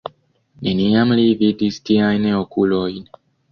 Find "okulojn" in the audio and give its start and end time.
2.41-3.09